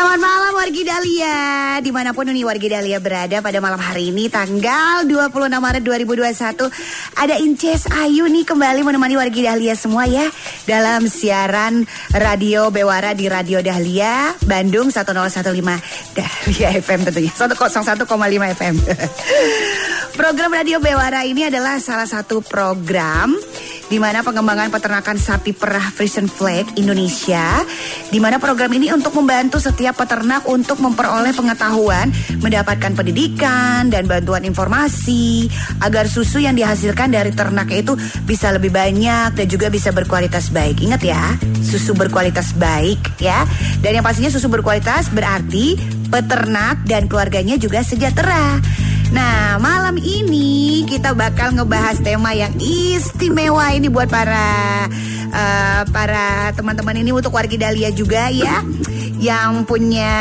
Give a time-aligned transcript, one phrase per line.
[0.00, 1.36] Selamat malam wargi Dahlia.
[1.84, 7.20] Di mana pun nih wargi Dahlia berada pada malam hari ini Tanggal 26 Maret 2021
[7.20, 10.24] Ada Inces Ayu nih kembali menemani wargi Dahlia semua ya
[10.64, 11.84] Dalam siaran
[12.16, 18.74] Radio Bewara di Radio Dahlia Bandung 1015 Dahlia FM tentunya 101,5 FM
[20.24, 23.36] Program Radio Bewara ini adalah salah satu program
[23.90, 27.66] di mana pengembangan peternakan sapi perah Frisian Flag Indonesia,
[28.08, 34.46] di mana program ini untuk membantu setiap peternak untuk memperoleh pengetahuan, mendapatkan pendidikan dan bantuan
[34.46, 35.50] informasi
[35.82, 40.78] agar susu yang dihasilkan dari ternak itu bisa lebih banyak dan juga bisa berkualitas baik.
[40.78, 43.42] Ingat ya, susu berkualitas baik ya.
[43.82, 45.74] Dan yang pastinya susu berkualitas berarti
[46.14, 48.62] peternak dan keluarganya juga sejahtera.
[49.10, 50.39] Nah, malam ini
[51.00, 54.84] kita bakal ngebahas tema yang istimewa ini buat para
[55.32, 58.60] uh, para teman-teman ini untuk warga Dahlia juga ya.
[59.20, 60.16] Yang punya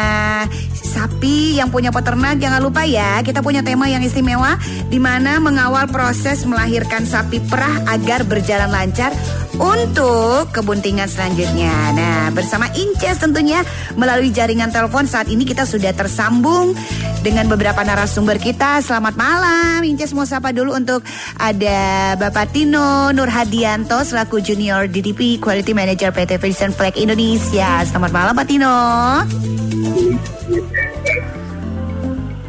[0.89, 4.59] sapi, yang punya peternak jangan lupa ya, kita punya tema yang istimewa
[4.91, 9.13] di mana mengawal proses melahirkan sapi perah agar berjalan lancar
[9.59, 11.71] untuk kebuntingan selanjutnya.
[11.93, 13.61] Nah, bersama Inces tentunya
[13.99, 16.73] melalui jaringan telepon saat ini kita sudah tersambung
[17.21, 18.79] dengan beberapa narasumber kita.
[18.79, 21.03] Selamat malam, Inces mau sapa dulu untuk
[21.35, 27.83] ada Bapak Tino Nurhadianto selaku Junior DDP Quality Manager PT Vision Flag Indonesia.
[27.83, 28.88] Selamat malam Pak Tino.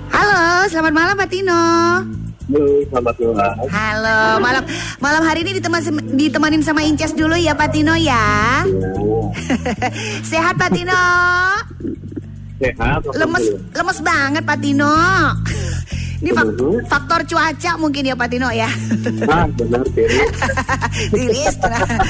[0.08, 1.52] Halo, selamat malam Pak Tino.
[2.48, 3.54] Halo, selamat malam.
[3.68, 4.64] Halo, malam
[5.04, 5.84] malam hari ini diteman,
[6.16, 8.64] ditemanin sama Inces dulu ya Pak Tino ya.
[10.32, 10.96] Sehat Pak Tino.
[12.56, 13.04] Sehat.
[13.12, 13.44] Lemes
[13.76, 14.96] lemes banget Pak Tino.
[16.20, 16.48] Ini fak
[16.84, 18.68] faktor cuaca mungkin ya Pak Tino ya.
[19.24, 19.88] Ah, benar.
[21.08, 21.56] Tiris.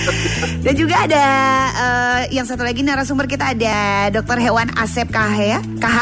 [0.67, 1.25] Dan juga ada
[1.71, 4.43] eh, yang satu lagi narasumber kita ada Dr.
[4.43, 5.61] Hewan Asep KH ya.
[5.79, 5.99] KH.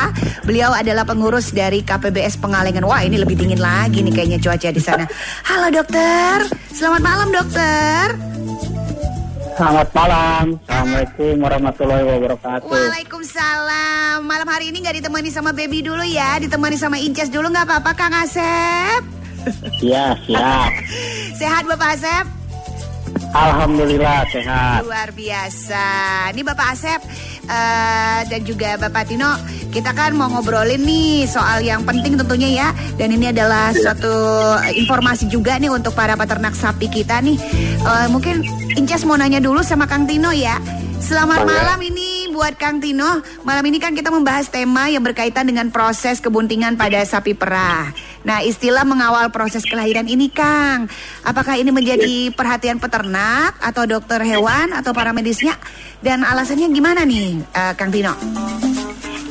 [0.48, 2.88] Beliau adalah pengurus dari KPBS Pengalengan.
[2.88, 5.04] Wah, ini lebih dingin lagi nih kayaknya cuaca di sana.
[5.44, 6.48] Halo dokter.
[6.72, 8.16] Selamat malam dokter.
[9.58, 10.44] Selamat malam.
[10.70, 12.70] Assalamualaikum warahmatullahi wabarakatuh.
[12.70, 14.22] Waalaikumsalam.
[14.22, 17.90] Malam hari ini nggak ditemani sama baby dulu ya, ditemani sama Inces dulu nggak apa-apa
[17.98, 19.02] Kang Asep.
[19.82, 20.70] Iya, siap.
[21.42, 22.37] Sehat Bapak Asep?
[23.32, 24.88] Alhamdulillah sehat.
[24.88, 25.84] Luar biasa.
[26.32, 27.00] Ini Bapak Asep
[27.44, 29.28] eh, dan juga Bapak Tino,
[29.68, 32.68] kita kan mau ngobrolin nih soal yang penting tentunya ya.
[32.96, 34.14] Dan ini adalah suatu
[34.72, 37.36] informasi juga nih untuk para peternak sapi kita nih.
[37.84, 38.40] Eh, mungkin
[38.78, 40.56] Inces mau nanya dulu sama Kang Tino ya.
[40.98, 41.54] Selamat Boleh.
[41.54, 43.22] malam ini buat Kang Tino.
[43.46, 47.94] Malam ini kan kita membahas tema yang berkaitan dengan proses kebuntingan pada sapi perah.
[48.26, 50.90] Nah, istilah mengawal proses kelahiran ini, Kang.
[51.22, 55.54] Apakah ini menjadi perhatian peternak atau dokter hewan atau para medisnya?
[56.02, 58.14] Dan alasannya gimana nih, eh, Kang Tino?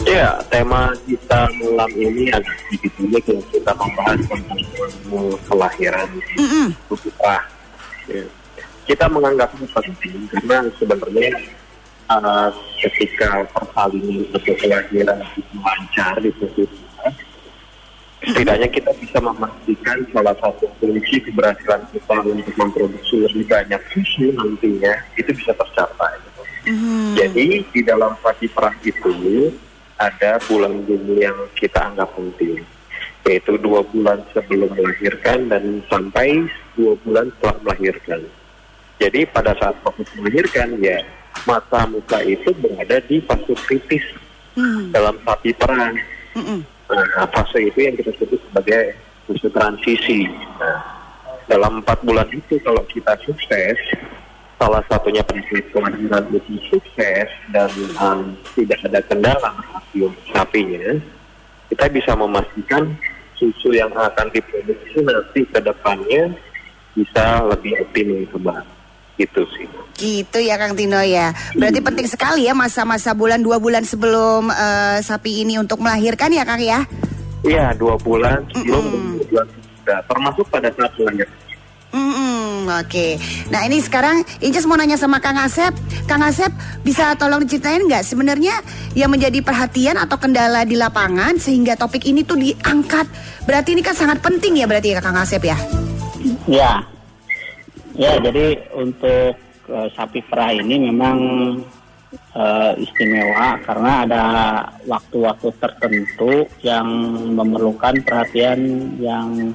[0.08, 3.40] Ya, tema kita malam ini agak sedikit unik ya.
[3.52, 6.08] Kita membahas tentang ilmu kelahiran
[6.40, 6.68] Mm-mm.
[6.88, 7.44] putra.
[8.08, 8.24] Ya.
[8.88, 11.32] Kita menganggapnya penting karena sebenarnya
[12.08, 12.48] uh,
[12.80, 17.08] ketika persalinan atau kelahiran itu lancar di kita,
[18.24, 24.94] setidaknya kita bisa memastikan salah satu kunci keberhasilan kita untuk memproduksi lebih banyak susu nantinya
[25.20, 26.18] itu bisa tercapai.
[26.68, 27.16] Mhm.
[27.16, 29.54] Jadi di dalam sapi perah itu
[29.98, 32.62] ada bulan bumi yang kita anggap penting,
[33.24, 36.46] yaitu dua bulan sebelum melahirkan dan sampai
[36.76, 38.22] dua bulan setelah melahirkan.
[38.98, 41.00] Jadi pada saat proses melahirkan ya
[41.46, 44.04] masa muka itu berada di fase kritis
[44.58, 44.90] Mhm.
[44.90, 45.94] dalam sapi perah.
[46.34, 46.66] Mm-mm.
[46.88, 48.96] Nah, fase itu yang kita sebut sebagai
[49.28, 50.24] fase transisi.
[50.60, 50.80] Nah,
[51.52, 53.76] dalam empat bulan itu kalau kita sukses,
[54.56, 60.96] salah satunya prinsip kelahiran itu sukses dan um, tidak ada kendala rasio sapinya,
[61.68, 62.96] kita bisa memastikan
[63.36, 66.34] susu yang akan diproduksi nanti ke depannya
[66.98, 68.77] bisa lebih optimal kembali.
[69.18, 69.66] Gitu sih.
[69.98, 71.34] Gitu ya Kang Tino ya.
[71.58, 76.46] Berarti penting sekali ya masa-masa bulan dua bulan sebelum eh, sapi ini untuk melahirkan ya
[76.46, 76.86] Kang ya.
[77.42, 79.06] Iya, dua bulan sebelum Mm-mm.
[79.18, 81.30] dua bulan sudah, termasuk pada saat melahirkan.
[81.88, 82.68] Mm-mm.
[82.68, 83.08] oke.
[83.48, 85.72] Nah ini sekarang Inces mau nanya sama Kang Asep.
[86.06, 86.52] Kang Asep
[86.84, 88.60] bisa tolong diceritain nggak sebenarnya
[88.94, 93.08] yang menjadi perhatian atau kendala di lapangan sehingga topik ini tuh diangkat.
[93.48, 95.58] Berarti ini kan sangat penting ya berarti ya Kang Asep ya.
[96.44, 96.84] Ya,
[97.98, 99.36] ya jadi untuk
[99.68, 101.18] uh, sapi perah ini memang
[102.38, 104.24] uh, istimewa karena ada
[104.88, 106.88] waktu-waktu tertentu yang
[107.36, 109.52] memerlukan perhatian yang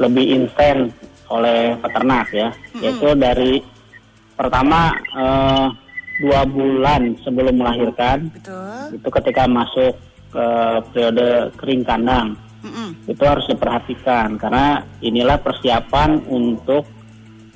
[0.00, 0.96] lebih intens
[1.30, 2.80] oleh peternak ya, mm-hmm.
[2.82, 3.52] yaitu dari
[4.34, 5.68] pertama uh,
[6.18, 8.98] dua bulan sebelum melahirkan, Betul.
[8.98, 9.94] itu ketika masuk
[10.30, 10.46] ke
[10.90, 12.34] periode kering kandang,
[12.64, 12.88] mm-hmm.
[13.06, 16.88] itu harus diperhatikan karena inilah persiapan untuk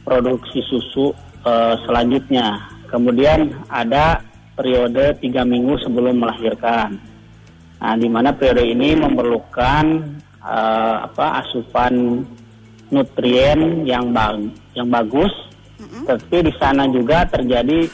[0.05, 1.11] produksi susu
[1.43, 2.61] uh, selanjutnya.
[2.93, 4.23] Kemudian ada
[4.55, 7.01] periode tiga minggu sebelum melahirkan.
[7.83, 9.85] Nah, di mana periode ini memerlukan
[10.41, 12.23] uh, apa asupan
[12.93, 15.33] nutrien yang bag yang bagus,
[15.83, 16.07] mm-hmm.
[16.07, 17.91] tapi di sana juga terjadi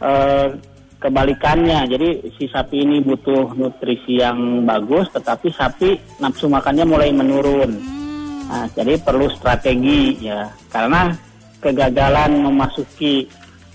[0.00, 0.48] uh,
[0.98, 1.84] kebalikannya.
[1.84, 2.08] Jadi
[2.40, 7.70] si sapi ini butuh nutrisi yang bagus, tetapi sapi nafsu makannya mulai menurun.
[7.76, 8.03] Mm.
[8.44, 11.12] Nah, jadi perlu strategi ya, karena
[11.58, 13.24] kegagalan memasuki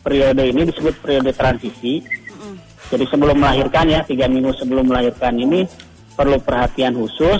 [0.05, 2.05] periode ini disebut periode transisi.
[2.29, 2.55] Mm.
[2.93, 5.65] Jadi sebelum melahirkan ya, tiga minggu sebelum melahirkan ini
[6.13, 7.39] perlu perhatian khusus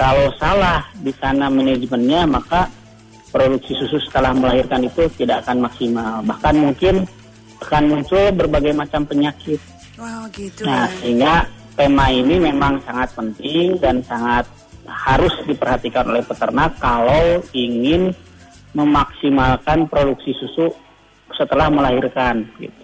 [0.00, 2.70] kalau salah di sana manajemennya, maka
[3.28, 6.24] produksi susu setelah melahirkan itu tidak akan maksimal.
[6.24, 6.94] Bahkan mungkin
[7.60, 9.60] akan muncul berbagai macam penyakit.
[10.00, 10.64] Wow, gitu.
[10.64, 11.44] Nah, sehingga
[11.76, 14.48] tema ini memang sangat penting dan sangat
[14.90, 18.10] harus diperhatikan oleh peternak kalau ingin
[18.74, 20.74] memaksimalkan produksi susu
[21.34, 22.79] setelah melahirkan gitu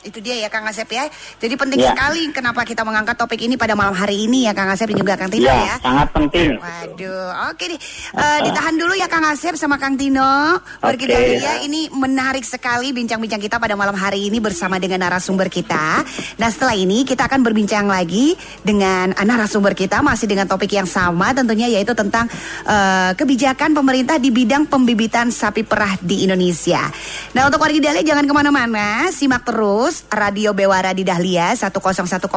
[0.00, 1.04] itu dia ya Kang Asep ya.
[1.36, 1.92] Jadi penting ya.
[1.92, 5.14] sekali kenapa kita mengangkat topik ini pada malam hari ini ya Kang Asep dan juga
[5.20, 5.76] Kang Tino ya.
[5.76, 5.76] ya.
[5.80, 6.56] sangat penting.
[6.56, 7.80] Waduh, oke deh.
[8.16, 10.56] Uh, ditahan dulu ya Kang Asep sama Kang Tino.
[10.80, 11.04] Oke.
[11.04, 11.40] Okay.
[11.40, 16.00] ya, ini menarik sekali bincang-bincang kita pada malam hari ini bersama dengan narasumber kita.
[16.40, 18.32] Nah setelah ini kita akan berbincang lagi
[18.64, 22.24] dengan narasumber kita masih dengan topik yang sama tentunya yaitu tentang
[22.64, 26.88] uh, kebijakan pemerintah di bidang pembibitan sapi perah di Indonesia.
[27.36, 32.30] Nah untuk warga Dale jangan ke mana-mana, simak terus terus Radio Bewara di Dahlia 101,5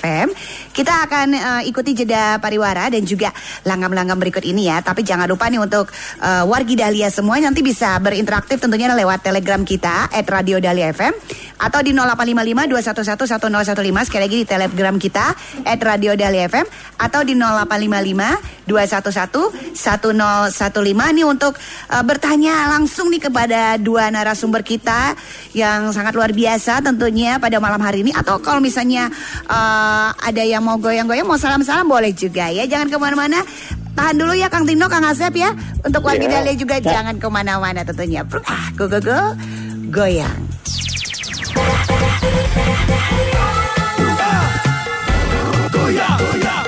[0.00, 0.32] FM.
[0.72, 3.28] Kita akan uh, ikuti jeda pariwara dan juga
[3.68, 4.80] langgam-langgam berikut ini ya.
[4.80, 5.92] Tapi jangan lupa nih untuk
[6.24, 11.12] uh, wargi Dahlia semua nanti bisa berinteraktif tentunya lewat Telegram kita at Radio Dahlia FM
[11.60, 15.26] atau di 0855 211 sekali lagi di Telegram kita
[15.60, 16.64] at Radio Dahlia FM
[17.04, 21.52] atau di 0855 211 1015 nih untuk
[21.92, 25.12] uh, bertanya langsung nih kepada dua narasumber kita
[25.52, 28.14] yang sangat luar biasa tentunya pada malam hari ini.
[28.14, 29.10] Atau kalau misalnya
[29.50, 32.64] uh, ada yang mau goyang-goyang mau salam-salam boleh juga ya.
[32.70, 33.42] Jangan ke mana-mana.
[33.94, 35.50] Tahan dulu ya Kang Tino Kang Asep ya.
[35.82, 36.42] Untuk warga yeah.
[36.42, 36.94] Dale juga yeah.
[36.98, 38.22] jangan ke mana-mana tentunya.
[38.46, 39.18] Ah go go go.
[39.90, 40.38] Goyang
[45.74, 46.62] goyang goyang.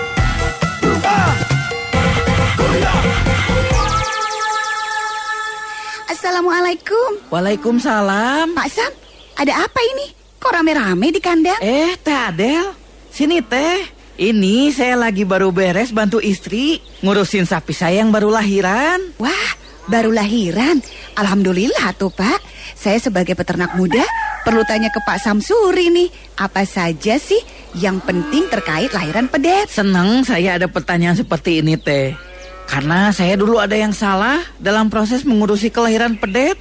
[6.06, 7.08] Assalamualaikum.
[7.32, 8.54] Waalaikumsalam.
[8.54, 9.05] Pak Sam
[9.36, 10.06] ada apa ini?
[10.40, 11.60] Kok rame-rame di kandang?
[11.60, 12.72] Eh, Teh Adel,
[13.12, 13.94] sini Teh.
[14.16, 19.12] Ini saya lagi baru beres bantu istri ngurusin sapi saya yang baru lahiran.
[19.20, 19.48] Wah,
[19.92, 20.80] baru lahiran.
[21.20, 22.40] Alhamdulillah tuh Pak.
[22.72, 24.00] Saya sebagai peternak muda
[24.40, 26.08] perlu tanya ke Pak Samsuri nih.
[26.40, 27.40] Apa saja sih
[27.76, 29.68] yang penting terkait lahiran pedet?
[29.68, 32.16] Senang saya ada pertanyaan seperti ini Teh.
[32.64, 36.56] Karena saya dulu ada yang salah dalam proses mengurusi kelahiran pedet.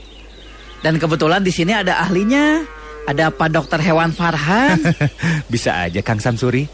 [0.85, 2.61] Dan kebetulan di sini ada ahlinya.
[3.09, 4.77] Ada Pak Dokter Hewan Farhan.
[5.53, 6.69] Bisa aja Kang Samsuri.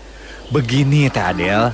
[0.51, 1.72] Begini Teh Adel,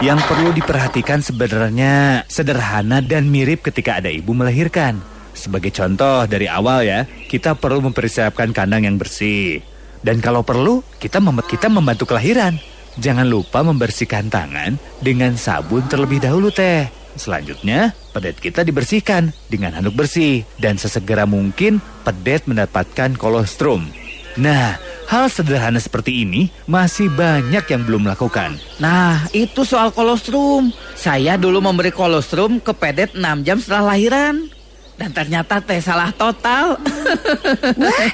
[0.00, 4.96] yang perlu diperhatikan sebenarnya sederhana dan mirip ketika ada ibu melahirkan.
[5.36, 9.60] Sebagai contoh dari awal ya, kita perlu mempersiapkan kandang yang bersih.
[10.00, 12.56] Dan kalau perlu, kita mem kita membantu kelahiran.
[12.96, 17.03] Jangan lupa membersihkan tangan dengan sabun terlebih dahulu teh.
[17.14, 23.86] Selanjutnya, pedet kita dibersihkan dengan handuk bersih dan sesegera mungkin pedet mendapatkan kolostrum.
[24.34, 24.74] Nah,
[25.06, 28.58] hal sederhana seperti ini masih banyak yang belum melakukan.
[28.82, 30.74] Nah, itu soal kolostrum.
[30.98, 34.50] Saya dulu memberi kolostrum ke pedet 6 jam setelah lahiran.
[34.94, 36.78] Dan ternyata teh salah total.
[37.82, 38.10] Wah,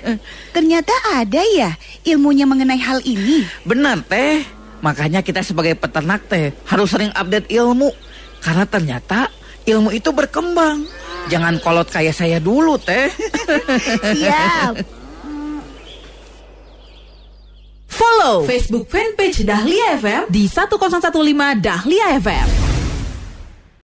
[0.53, 1.77] ternyata ada ya
[2.09, 3.45] ilmunya mengenai hal ini.
[3.65, 4.45] Benar teh.
[4.81, 7.93] Makanya kita sebagai peternak teh harus sering update ilmu
[8.41, 9.29] karena ternyata
[9.69, 10.85] ilmu itu berkembang.
[11.29, 13.13] Jangan kolot kayak saya dulu, Teh.
[14.17, 14.75] Siap.
[17.91, 22.70] Follow Facebook fanpage Dahlia FM di 1015 Dahlia FM.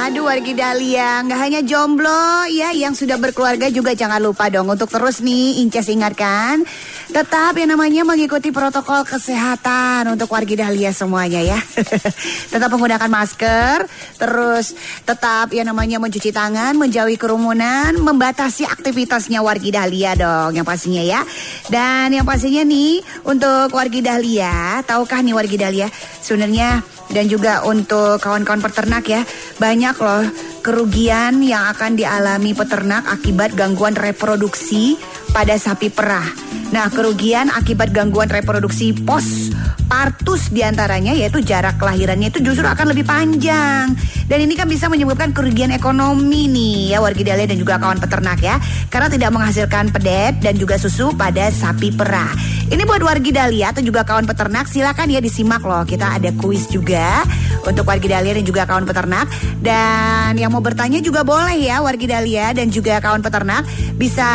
[0.04, 4.92] Aduh wargi Dahlia, nggak hanya jomblo ya yang sudah berkeluarga juga jangan lupa dong untuk
[4.92, 6.68] terus nih Inces ingatkan
[7.08, 11.60] tetap yang namanya mengikuti protokol kesehatan untuk wargi Dahlia semuanya ya.
[12.54, 13.88] tetap menggunakan masker,
[14.20, 14.76] terus
[15.08, 21.24] tetap yang namanya mencuci tangan, menjauhi kerumunan, membatasi aktivitasnya wargi Dahlia dong yang pastinya ya.
[21.72, 25.88] Dan yang pastinya nih untuk wargi Dahlia, tahukah nih wargi Dahlia
[26.20, 26.82] sebenarnya
[27.14, 29.22] dan juga untuk kawan-kawan peternak ya
[29.58, 30.26] banyak loh
[30.64, 34.96] kerugian yang akan dialami peternak akibat gangguan reproduksi
[35.34, 36.26] pada sapi perah.
[36.74, 39.54] Nah, kerugian akibat gangguan reproduksi pos
[39.86, 43.94] partus di antaranya yaitu jarak kelahirannya itu justru akan lebih panjang.
[44.26, 48.40] Dan ini kan bisa menyebabkan kerugian ekonomi nih ya warga Dahlia dan juga kawan peternak
[48.42, 48.58] ya.
[48.90, 52.34] Karena tidak menghasilkan pedet dan juga susu pada sapi perah.
[52.70, 55.84] Ini buat warga Dahlia atau juga kawan peternak silakan ya disimak loh.
[55.84, 57.24] Kita ada kuis juga
[57.66, 59.28] untuk warga Dahlia dan juga kawan peternak.
[59.60, 64.28] Dan yang mau bertanya juga boleh ya warga Dahlia dan juga kawan peternak bisa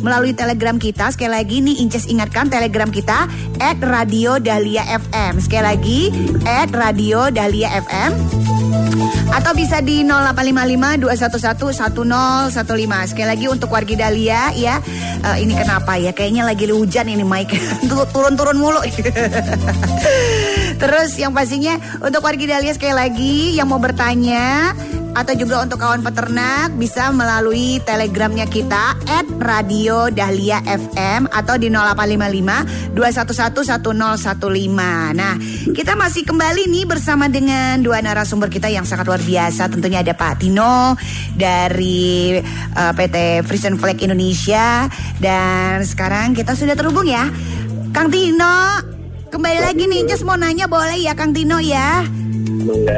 [0.00, 1.10] melalui telegram kita.
[1.14, 3.26] Sekali lagi nih Inces ingatkan telegram kita
[3.58, 5.42] at Radio Dahlia FM.
[5.42, 6.00] Sekali lagi
[6.46, 8.61] at Radio Dahlia FM.
[9.32, 13.10] Atau bisa di 0855 211 1015.
[13.12, 14.78] Sekali lagi untuk wargi Dahlia ya.
[15.24, 16.12] Uh, ini kenapa ya?
[16.12, 17.56] Kayaknya lagi hujan ini Mike.
[18.14, 18.80] Turun-turun mulu.
[20.82, 24.76] Terus yang pastinya untuk wargi Dahlia sekali lagi yang mau bertanya
[25.12, 31.68] atau juga untuk kawan peternak bisa melalui telegramnya kita at Radio Dahlia FM atau di
[31.68, 35.20] 0855 211 1015.
[35.20, 35.34] Nah,
[35.76, 39.68] kita masih kembali nih bersama dengan dua narasumber kita yang sangat luar biasa.
[39.68, 40.96] Tentunya ada Pak Tino
[41.36, 42.40] dari
[42.72, 44.88] uh, PT Frisian Flag Indonesia
[45.20, 47.28] dan sekarang kita sudah terhubung ya.
[47.92, 48.80] Kang Tino,
[49.28, 52.21] kembali lagi nih, just mau nanya boleh ya Kang Tino ya?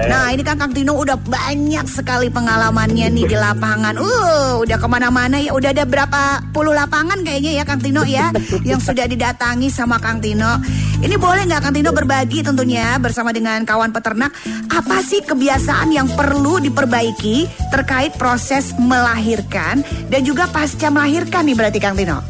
[0.08, 3.96] Nah ini kan Kang Tino udah banyak sekali pengalamannya nih di lapangan.
[3.96, 5.50] Uh udah ke mana-mana ya.
[5.56, 8.30] Udah ada berapa puluh lapangan kayaknya ya Kang Tino ya
[8.68, 10.60] Yang sudah didatangi sama Kang Tino.
[11.04, 14.32] Ini boleh nggak Kang Tino berbagi tentunya bersama dengan kawan peternak
[14.72, 21.78] Apa sih kebiasaan yang perlu diperbaiki terkait proses melahirkan Dan juga pasca melahirkan nih berarti
[21.82, 22.24] Kang Tino?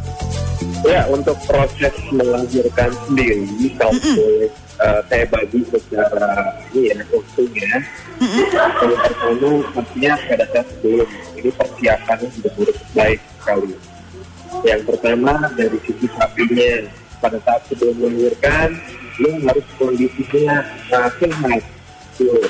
[0.82, 3.46] Ya untuk proses melahirkan sendiri
[3.78, 7.72] Kalau mm -mm uh, saya bagi secara ini ya untungnya.
[8.20, 11.08] Yang pertama artinya pada saat sebelum
[11.40, 13.72] ini persiapannya sudah buruk baik sekali.
[14.62, 16.72] Yang pertama dari sisi sapinya
[17.18, 18.76] pada saat sebelum melahirkan
[19.22, 20.62] lu harus kondisinya
[20.92, 21.62] uh, sehat.
[22.14, 22.46] Tuh.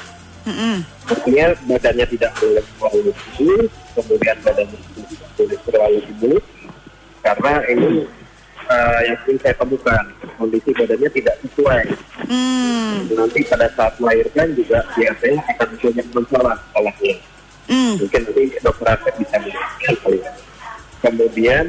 [1.08, 3.56] Artinya badannya tidak boleh terlalu tinggi,
[3.96, 6.36] kemudian badannya tidak boleh terlalu tinggi,
[7.24, 7.88] karena ini
[8.75, 10.04] uh, yang ingin saya temukan
[10.35, 11.85] kondisi badannya tidak sesuai.
[12.26, 13.07] Hmm.
[13.14, 17.14] Nanti pada saat melahirkan juga biasanya akan banyak masalah sekolahnya.
[17.64, 17.95] Hmm.
[17.97, 20.19] Mungkin nanti dokter Asep bisa menjelaskan kali.
[21.04, 21.64] Kemudian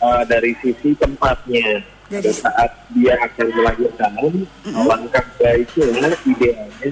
[0.00, 4.82] uh, dari sisi tempatnya, pada saat dia akan melahirkan, mm-hmm.
[4.82, 6.90] langkah baiknya idealnya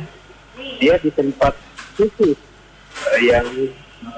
[0.78, 1.54] dia di tempat
[1.98, 2.38] khusus
[3.02, 3.46] uh, yang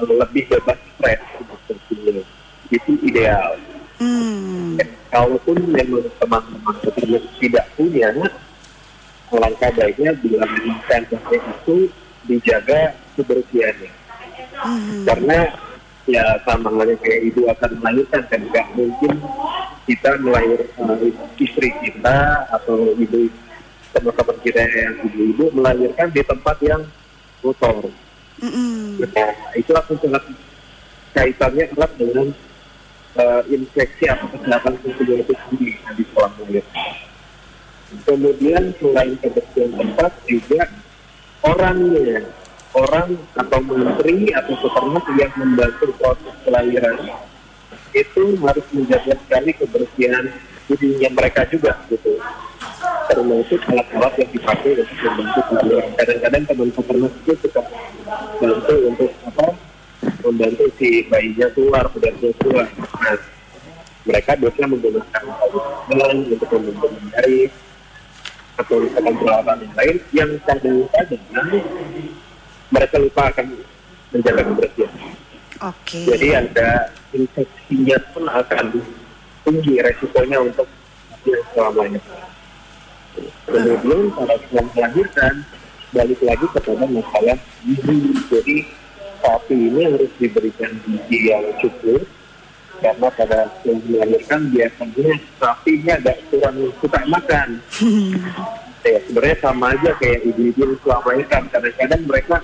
[0.04, 2.24] lebih bebas stres seperti
[2.68, 3.56] itu ideal.
[4.00, 4.80] Hmm.
[5.12, 6.76] Kalaupun memang teman-teman
[7.36, 8.08] tidak punya,
[9.28, 10.48] langkah baiknya bila
[10.88, 11.76] sensornya itu
[12.24, 13.90] dijaga kebersihannya.
[14.56, 15.04] Hmm.
[15.04, 15.38] Karena
[16.08, 19.12] ya sama halnya kayak ibu akan melahirkan kan nggak mungkin
[19.84, 22.16] kita melahirkan uh, istri kita
[22.50, 23.30] atau ibu
[23.90, 26.82] teman-teman kita yang ibu-ibu melahirkan di tempat yang
[27.42, 27.90] kotor.
[28.40, 29.04] Mm-hmm.
[29.04, 30.24] Nah, itu akan sangat
[31.12, 32.26] kaitannya erat dengan
[33.18, 35.22] uh, infeksi atau kesehatan itu sendiri
[35.96, 36.66] di sekolah mulut.
[38.06, 40.62] Kemudian selain kebersihan tempat juga
[41.42, 42.22] orangnya,
[42.70, 46.96] orang atau menteri atau peternak yang membantu proses kelahiran
[47.90, 50.30] itu harus menjaga sekali kebersihan
[50.70, 52.14] dirinya mereka juga gitu.
[53.10, 55.88] Termasuk alat-alat yang dipakai untuk membantu kelahiran.
[55.98, 57.62] Kadang-kadang teman peternak itu suka
[58.38, 59.46] bantu untuk apa
[60.24, 62.68] membantu si bayinya keluar, pedasnya keluar.
[63.00, 63.18] Nah,
[64.04, 65.24] mereka biasanya menggunakan
[65.88, 67.52] jalan untuk membantu garis
[68.60, 71.48] atau misalkan peralatan yang lain yang kadang-kadang
[72.70, 73.46] mereka lupa akan
[74.12, 74.92] menjaga kebersihan.
[75.60, 75.84] Oke.
[75.84, 76.04] Okay.
[76.08, 76.68] Jadi ada
[77.12, 78.64] infeksinya pun akan
[79.44, 80.68] tinggi resikonya untuk
[81.52, 82.00] selamanya.
[83.44, 85.34] Kemudian pada saat melahirkan
[85.90, 87.96] balik lagi kepada masalah gizi.
[88.30, 88.56] Jadi
[89.20, 92.02] sapi ini harus diberikan gizi yang cukup
[92.80, 97.48] karena pada melahirkan biasanya sapinya agak kurang suka makan.
[98.90, 102.36] ya sebenarnya sama aja kayak ibu-ibu selama ini kan kadang-kadang mereka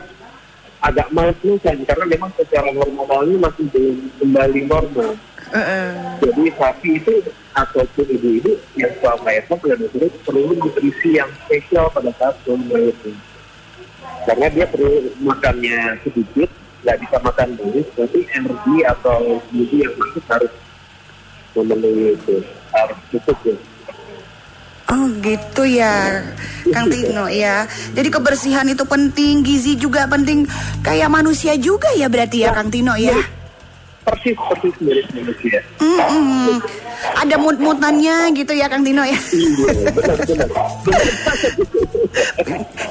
[0.85, 5.13] agak males-malesan karena memang secara hormonalnya masih belum kembali normal.
[6.21, 7.15] Jadi sapi itu
[7.57, 13.17] ataupun ibu-ibu yang sudah melahirkan benar-benar perlu nutrisi yang spesial pada saat melahirkan.
[14.27, 16.51] Karena dia perlu makannya sedikit,
[16.87, 19.19] nggak bisa makan banyak, berarti energi atau
[19.51, 20.53] gizi yang masuk harus
[21.59, 22.39] memenuhi itu,
[22.71, 23.59] harus cukup ya.
[24.87, 26.23] Oh gitu ya,
[26.71, 27.67] Kang Tino ya.
[27.91, 30.47] Jadi kebersihan itu penting, gizi juga penting.
[30.87, 33.19] Kayak manusia juga ya berarti ya, Kang Tino ya.
[34.07, 35.59] Persis, persis mirip manusia.
[35.83, 36.63] Mm-mm.
[37.19, 39.19] Ada mut-mutannya gitu ya, Kang Tino ya.
[39.19, 40.49] Iya, benar-benar.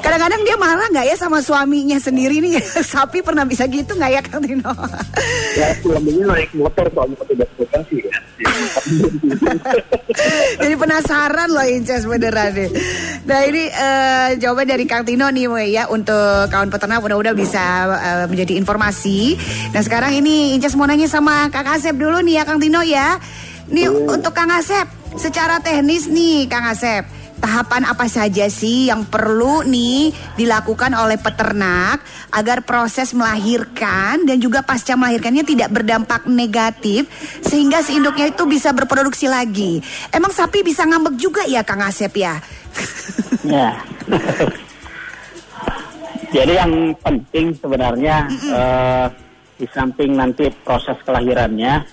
[0.01, 2.61] Kadang-kadang dia marah nggak ya sama suaminya sendiri nih.
[2.93, 4.71] Sapi pernah bisa gitu nggak ya, Kang Tino?
[5.57, 8.13] Ya, suaminya naik motor soalnya petugas bekasi ya.
[10.61, 12.69] Jadi penasaran loh Inces beneran deh.
[13.25, 17.65] Nah ini eh, jawaban dari Kang Tino nih ya untuk kawan peternak mudah-mudahan bisa
[17.97, 19.35] eh, menjadi informasi.
[19.73, 23.17] Nah sekarang ini Inces mau nanya sama Kang Asep dulu nih ya Kang Tino ya.
[23.65, 24.85] Nih untuk Kang Asep
[25.17, 27.24] secara teknis nih Kang Asep.
[27.45, 32.01] Tahapan apa saja sih yang perlu nih dilakukan oleh peternak
[32.33, 37.05] agar proses melahirkan dan juga pasca melahirkannya tidak berdampak negatif
[37.45, 39.77] sehingga si induknya itu bisa berproduksi lagi.
[40.09, 42.41] Emang sapi bisa ngambek juga ya Kang Asep ya?
[43.45, 43.77] Ya.
[46.33, 49.07] Jadi yang penting sebenarnya eh,
[49.55, 51.87] di samping nanti proses kelahirannya,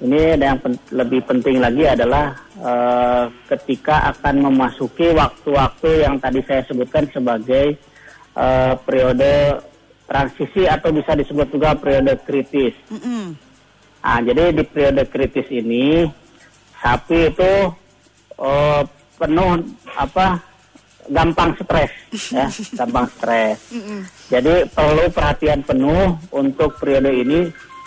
[0.00, 6.40] ini ada yang pen- lebih penting lagi adalah eh, ketika akan memasuki waktu-waktu yang tadi
[6.48, 7.76] saya sebutkan sebagai
[8.32, 9.60] eh, periode
[10.08, 12.72] transisi atau bisa disebut juga periode kritis.
[12.88, 13.36] Mm-mm.
[14.04, 16.08] Nah, jadi di periode kritis ini
[16.80, 17.52] sapi itu
[18.40, 18.82] eh,
[19.20, 19.60] penuh
[19.96, 20.40] apa
[21.08, 21.92] gampang stres
[22.32, 22.46] ya,
[22.78, 23.58] gampang stres.
[24.32, 27.40] Jadi perlu perhatian penuh untuk periode ini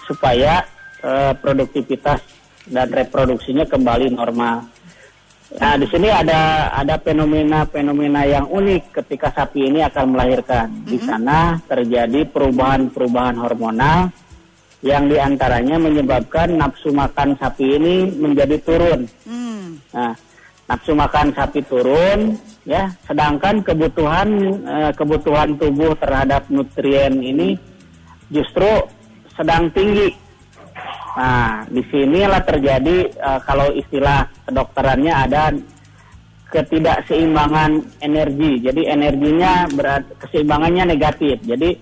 [0.05, 0.63] supaya
[1.01, 2.21] eh, produktivitas
[2.67, 4.77] dan reproduksinya kembali normal.
[5.47, 10.67] Nah, di sini ada ada fenomena-fenomena yang unik ketika sapi ini akan melahirkan.
[10.83, 14.11] Di sana terjadi perubahan-perubahan hormonal
[14.83, 19.07] yang di antaranya menyebabkan nafsu makan sapi ini menjadi turun.
[19.23, 19.79] Hmm.
[19.95, 20.13] Nah,
[20.67, 22.35] nafsu makan sapi turun,
[22.67, 24.27] ya, sedangkan kebutuhan
[24.67, 27.55] eh, kebutuhan tubuh terhadap nutrien ini
[28.27, 28.67] justru
[29.33, 30.11] sedang tinggi.
[31.17, 35.55] Nah, di sinilah terjadi eh, kalau istilah kedokterannya ada
[36.51, 38.63] ketidakseimbangan energi.
[38.63, 41.39] Jadi energinya berat keseimbangannya negatif.
[41.43, 41.75] Jadi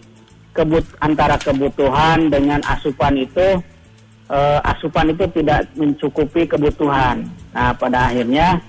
[0.56, 3.60] kebut antara kebutuhan dengan asupan itu
[4.30, 7.26] eh, asupan itu tidak mencukupi kebutuhan.
[7.54, 8.62] Nah, pada akhirnya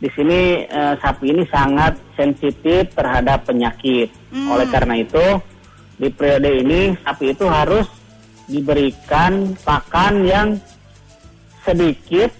[0.00, 4.08] di sini eh, sapi ini sangat sensitif terhadap penyakit.
[4.32, 5.26] Oleh karena itu,
[6.00, 7.84] di periode ini sapi itu harus
[8.48, 10.48] diberikan pakan yang
[11.62, 12.32] sedikit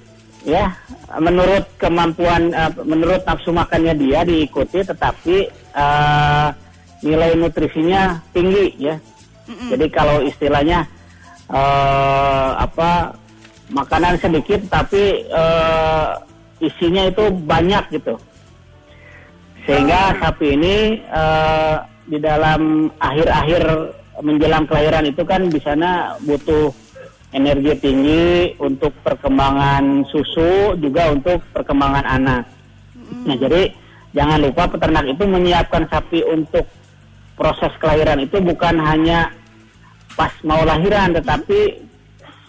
[0.42, 0.72] ya
[1.20, 6.48] menurut kemampuan eh, menurut nafsu makannya dia diikuti tetapi eh,
[7.04, 8.96] nilai nutrisinya tinggi ya.
[9.50, 10.88] Jadi kalau istilahnya
[11.52, 13.12] eh, apa
[13.68, 16.10] makanan sedikit tapi eh,
[16.60, 18.14] isinya itu banyak gitu.
[19.64, 21.76] Sehingga sapi ini eh,
[22.08, 23.62] di dalam akhir-akhir
[24.20, 26.72] menjelang kelahiran itu kan di sana butuh
[27.30, 32.44] energi tinggi untuk perkembangan susu juga untuk perkembangan anak.
[33.24, 33.70] Nah, jadi
[34.14, 36.66] jangan lupa peternak itu menyiapkan sapi untuk
[37.38, 39.32] proses kelahiran itu bukan hanya
[40.18, 41.80] pas mau lahiran tetapi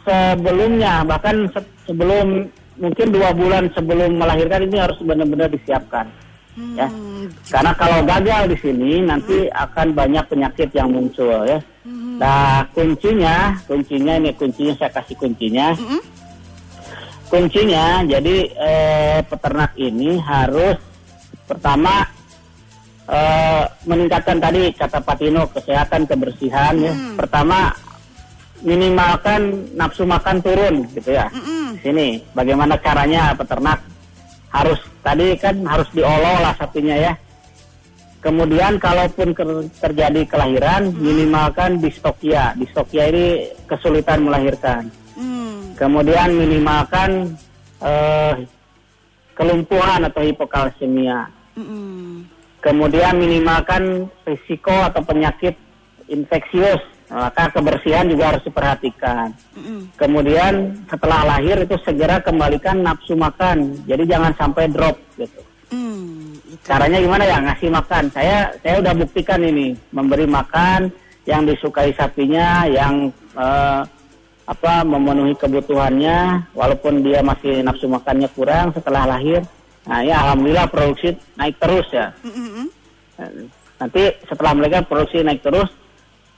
[0.03, 2.49] sebelumnya bahkan se- sebelum
[2.81, 6.09] mungkin dua bulan sebelum melahirkan ini harus benar-benar disiapkan
[6.75, 6.89] ya.
[7.47, 11.61] karena kalau gagal di sini nanti akan banyak penyakit yang muncul ya.
[12.21, 15.77] Nah kuncinya kuncinya ini kuncinya saya kasih kuncinya.
[17.31, 20.75] Kuncinya jadi eh, peternak ini harus
[21.47, 22.03] pertama
[23.07, 26.93] eh, meningkatkan tadi kata Pak Tino kesehatan kebersihan ya.
[27.15, 27.71] Pertama
[28.61, 31.25] minimalkan nafsu makan turun gitu ya
[31.81, 32.21] sini.
[32.31, 33.81] Bagaimana caranya peternak?
[34.51, 37.13] Harus tadi kan harus diolah lah sapinya ya.
[38.21, 39.33] Kemudian kalaupun
[39.81, 42.53] terjadi kelahiran minimalkan distokia.
[42.53, 45.01] Distokia ini kesulitan melahirkan.
[45.21, 45.75] Hmm.
[45.75, 47.35] kemudian minimalkan
[47.83, 48.33] eh,
[49.35, 51.27] kelumpuhan atau hipokalsemia
[51.59, 52.23] Mm-mm.
[52.63, 55.53] kemudian minimalkan risiko atau penyakit
[56.07, 56.79] infeksius
[57.11, 59.27] maka kebersihan juga harus diperhatikan
[59.99, 66.35] kemudian setelah lahir itu segera kembalikan nafsu makan jadi jangan sampai drop gitu Hmm.
[66.51, 66.67] Itu.
[66.67, 70.91] caranya gimana ya ngasih makan saya saya udah buktikan ini memberi makan
[71.29, 73.81] yang disukai sapinya, yang eh,
[74.49, 79.45] apa memenuhi kebutuhannya, walaupun dia masih nafsu makannya kurang setelah lahir.
[79.87, 82.11] Nah ya alhamdulillah produksi naik terus ya.
[83.81, 85.69] Nanti setelah melahirkan produksi naik terus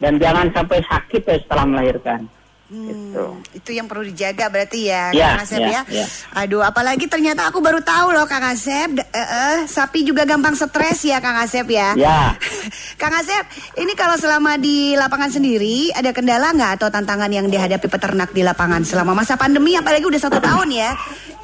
[0.03, 2.27] dan jangan sampai sakit ya setelah melahirkan.
[2.73, 3.21] Gitu.
[3.21, 5.81] Hmm, itu yang perlu dijaga berarti ya, Ya, Kang Asep ya, ya.
[5.93, 6.05] ya.
[6.33, 11.05] Aduh, apalagi ternyata aku baru tahu loh Kang Asep, eh, eh, sapi juga gampang stres
[11.05, 11.93] ya Kang Asep ya.
[11.93, 12.33] Ya.
[13.01, 13.45] Kang Asep,
[13.77, 18.41] ini kalau selama di lapangan sendiri ada kendala nggak atau tantangan yang dihadapi peternak di
[18.41, 20.91] lapangan selama masa pandemi, apalagi udah satu tahun ya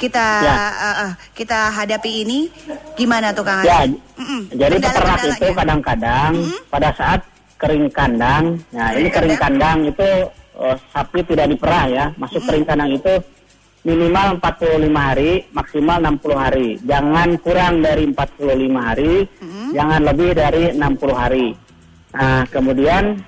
[0.01, 0.55] kita Ya.
[0.73, 2.49] eh, eh, kita hadapi ini,
[2.97, 4.01] gimana tuh Kang Ya, Asep?
[4.17, 4.41] Mm-mm.
[4.49, 5.45] jadi peternak Kendala-kendalanya.
[5.45, 6.31] itu kadang-kadang
[6.67, 7.21] pada saat
[7.59, 10.09] kering kandang, nah ini kering kandang itu
[10.55, 13.13] eh, sapi tidak diperah ya, masuk kering kandang itu
[13.83, 16.69] minimal 45 hari, maksimal 60 hari.
[16.87, 19.13] Jangan kurang dari 45 hari,
[19.75, 21.47] jangan lebih dari 60 hari.
[22.15, 23.19] Nah, kemudian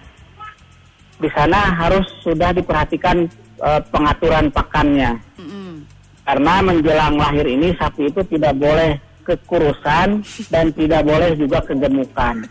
[1.21, 3.27] di sana harus sudah diperhatikan
[3.59, 5.11] eh, pengaturan pakannya.
[6.21, 12.45] Karena menjelang lahir ini sapi itu tidak boleh kekurusan dan tidak boleh juga kegemukan.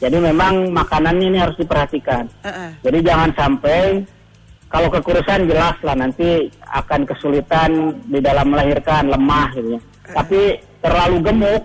[0.00, 2.24] Jadi memang makanannya ini harus diperhatikan.
[2.42, 2.70] Eh, eh.
[2.88, 4.00] Jadi jangan sampai
[4.72, 9.80] kalau kekurusan jelas lah nanti akan kesulitan di dalam melahirkan lemah gitu ya.
[10.10, 10.40] Tapi
[10.80, 11.62] terlalu gemuk,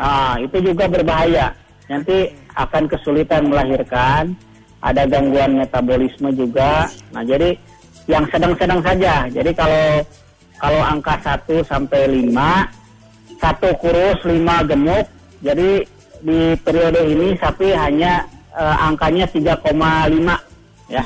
[0.00, 1.52] ah, itu juga berbahaya.
[1.92, 4.32] Nanti akan kesulitan melahirkan,
[4.80, 6.88] ada gangguan metabolisme juga.
[7.12, 7.52] Nah jadi
[8.08, 9.28] yang sedang-sedang saja.
[9.28, 10.02] Jadi kalau
[10.62, 12.70] kalau angka 1 sampai 5,
[13.42, 15.06] satu kurus, 5 gemuk.
[15.42, 15.82] Jadi
[16.22, 18.22] di periode ini sapi hanya
[18.54, 20.38] eh, angkanya 3,5
[20.88, 21.02] ya.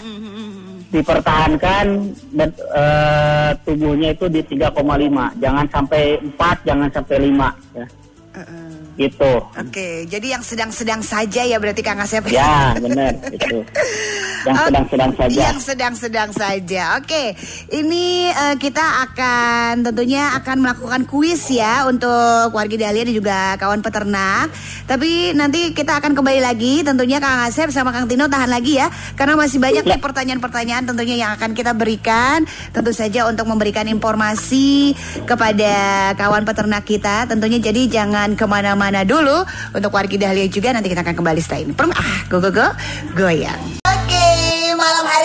[0.87, 1.87] Dipertahankan
[2.31, 7.87] bet- eh, tubuhnya itu di 3,5 jangan sampai 4 jangan sampai 5 ya
[8.37, 9.01] Eh.
[9.09, 12.29] gitu Oke, jadi yang sedang-sedang saja ya berarti Kang Asep.
[12.29, 13.65] ya benar itu
[14.47, 16.83] yang sedang-sedang saja Yang sedang-sedang saja.
[17.01, 17.35] Oke,
[17.73, 23.81] ini eh, kita akan tentunya akan melakukan kuis ya untuk warga Dahlia dan juga kawan
[23.83, 24.53] peternak.
[24.87, 28.93] Tapi nanti kita akan kembali lagi tentunya Kang Asep sama Kang Tino tahan lagi ya
[29.19, 34.95] karena masih banyak nih pertanyaan-pertanyaan tentunya yang akan kita berikan tentu saja untuk memberikan informasi
[35.27, 40.91] kepada kawan peternak kita tentunya jadi jangan ke mana-mana dulu untuk warga Dahlia juga nanti
[40.91, 41.73] kita akan kembali setelah ini.
[41.77, 42.67] Perm- ah, go go go,
[43.15, 43.86] goyang.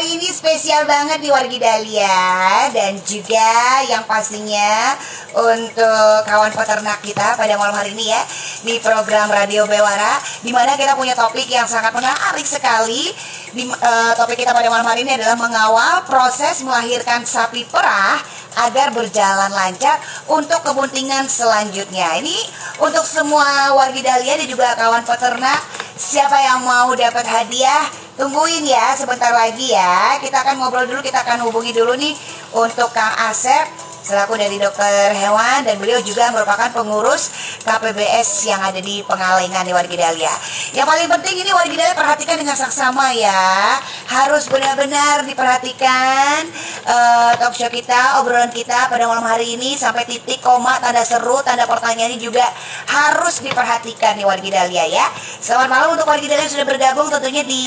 [0.01, 4.97] Hari ini spesial banget di Wargi Dahlia dan juga yang pastinya
[5.29, 8.17] untuk kawan peternak kita pada malam hari ini ya
[8.65, 13.13] di program Radio Bewara di mana kita punya topik yang sangat menarik sekali.
[13.53, 18.17] Di eh, topik kita pada malam hari ini adalah mengawal proses melahirkan sapi perah
[18.57, 22.17] agar berjalan lancar untuk kebuntingan selanjutnya.
[22.17, 22.37] Ini
[22.81, 25.61] untuk semua wargi Dahlia dan juga kawan peternak
[25.93, 27.85] siapa yang mau dapat hadiah
[28.19, 32.11] tungguin ya sebentar lagi ya kita akan ngobrol dulu kita akan hubungi dulu nih
[32.51, 37.29] untuk Kang Asep selaku dari dokter hewan dan beliau juga merupakan pengurus
[37.61, 40.33] KPBS yang ada di Pengalengan di Wargi Dahlia.
[40.71, 43.75] Yang paling penting ini Dahlia perhatikan dengan saksama ya.
[44.07, 46.47] Harus benar-benar diperhatikan
[46.87, 51.43] eh, talk show kita, obrolan kita pada malam hari ini sampai titik koma, tanda seru,
[51.43, 52.47] tanda pertanyaan ini juga
[52.87, 55.11] harus diperhatikan di Wargi Dahlia ya.
[55.43, 57.63] Selamat malam untuk Dahlia yang sudah bergabung tentunya di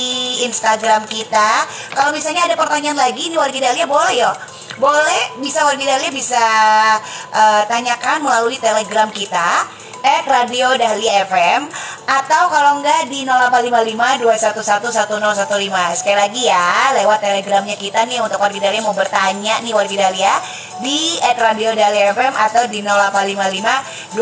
[0.48, 1.68] Instagram kita.
[1.92, 4.32] Kalau misalnya ada pertanyaan lagi Wargi Dahlia boleh ya.
[4.80, 6.44] Boleh bisa Wargi Dahlia bisa
[7.36, 11.64] eh, tanyakan melalui telegram kita at Radio Dahlia FM
[12.04, 14.20] atau kalau enggak di 0855
[15.96, 20.36] sekali lagi ya lewat telegramnya kita nih untuk Wargi Dahlia mau bertanya nih Wargi Dahlia
[20.84, 24.12] di at Radio Dahlia FM atau di 0855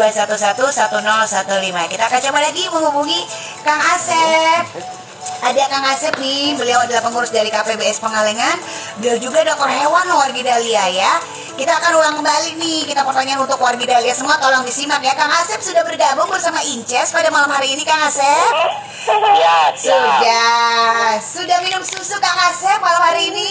[1.90, 3.21] kita akan coba lagi menghubungi
[3.66, 5.02] Kang Asep
[5.42, 8.56] ada Kang Asep nih, beliau adalah pengurus dari KPBS Pengalengan.
[9.02, 11.12] Beliau juga dokter hewan loh Wargi Dahlia ya.
[11.52, 15.12] Kita akan ulang kembali nih, kita pertanyaan untuk Wargi Dahlia semua tolong disimak ya.
[15.18, 18.54] Kang Asep sudah bergabung bersama Inces pada malam hari ini Kang Asep.
[19.35, 23.48] ya Sudah, sudah minum susu Kang Asep malam hari ini.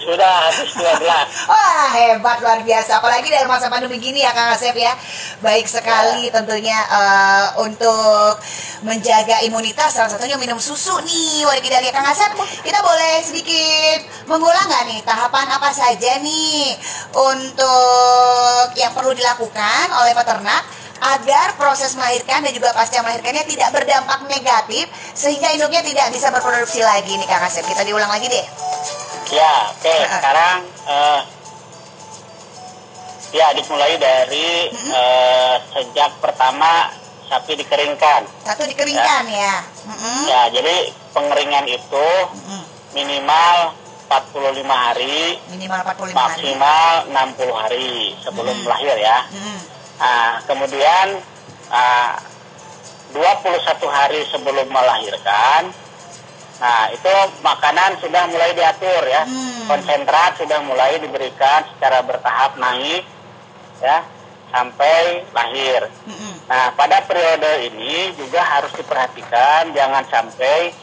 [0.00, 4.48] sudah habis dua gelas Wah hebat luar biasa Apalagi dalam masa pandemi gini ya Kang
[4.48, 4.96] Asep ya
[5.44, 8.40] Baik sekali tentunya eh, Untuk
[8.80, 12.32] menjaga imunitas Salah satunya minum susu nih Wali kita lihat Kang Asep
[12.64, 16.74] Kita boleh sedikit mengulang nggak nih Tahapan apa saja nih
[17.14, 24.20] Untuk yang perlu dilakukan oleh peternak agar proses melahirkan dan juga pasca melahirkannya tidak berdampak
[24.28, 24.84] negatif
[25.16, 27.64] sehingga induknya tidak bisa berproduksi lagi nih Kang Asep.
[27.64, 28.46] Kita diulang lagi deh.
[29.30, 30.58] ya oke sekarang
[30.90, 31.20] eh,
[33.30, 36.90] ya dimulai dari eh, sejak pertama
[37.30, 38.26] sapi dikeringkan.
[38.42, 39.54] Satu dikeringkan ya.
[39.86, 40.20] Mm-mm.
[40.26, 40.76] Ya, jadi
[41.10, 42.06] pengeringan itu
[42.90, 43.78] minimal
[44.10, 46.12] 45 hari, Minimal 45 hari.
[46.12, 48.66] maksimal 60 hari sebelum Hmm.
[48.66, 49.18] lahir ya.
[49.30, 49.58] Mm-mm.
[49.96, 51.06] Nah, kemudian
[51.70, 52.18] ah,
[53.10, 55.70] 21 hari sebelum melahirkan,
[56.58, 59.66] nah itu makanan sudah mulai diatur ya, Hmm.
[59.66, 63.06] konsentrat sudah mulai diberikan secara bertahap naik
[63.80, 64.02] ya
[64.50, 65.88] sampai lahir.
[66.50, 70.74] Nah, pada periode ini juga harus diperhatikan jangan sampai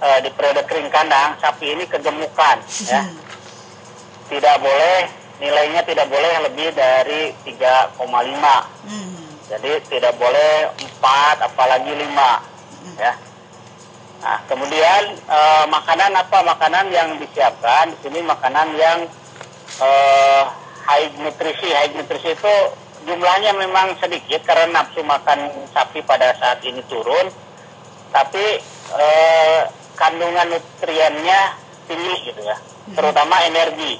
[0.00, 2.56] eh, di periode kering kandang sapi ini kegemukan
[2.88, 3.04] ya.
[4.32, 5.00] Tidak boleh
[5.44, 8.00] nilainya tidak boleh lebih dari 3,5.
[8.88, 9.22] Mm.
[9.52, 13.14] Jadi tidak boleh 4 apalagi 5 ya.
[14.22, 18.98] Nah, kemudian eh, makanan apa makanan yang disiapkan di sini makanan yang
[19.82, 20.44] eh,
[20.92, 21.72] high nutrisi.
[21.72, 22.54] High nutrisi itu
[23.08, 27.32] jumlahnya memang sedikit karena nafsu makan sapi pada saat ini turun,
[28.12, 28.60] tapi
[28.94, 29.60] eh,
[29.96, 31.56] kandungan nutriennya
[31.88, 32.56] tinggi gitu ya,
[32.92, 33.98] terutama energi.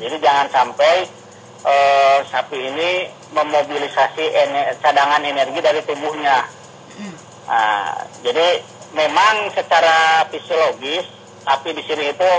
[0.00, 1.04] Jadi jangan sampai
[1.64, 2.90] eh, sapi ini
[3.34, 6.48] memobilisasi ene- cadangan energi dari tubuhnya.
[7.44, 7.92] Nah,
[8.24, 8.62] jadi
[8.96, 11.04] memang secara fisiologis
[11.44, 12.30] sapi di sini itu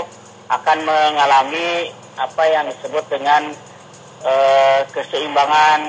[0.50, 3.52] akan mengalami apa yang disebut dengan
[4.24, 5.80] eh, keseimbangan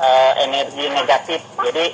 [0.00, 1.40] eh, energi negatif.
[1.60, 1.86] Jadi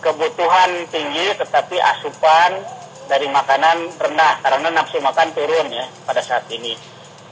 [0.00, 2.62] kebutuhan tinggi tetapi asupan
[3.06, 6.74] dari makanan rendah karena nafsu makan turun ya pada saat ini.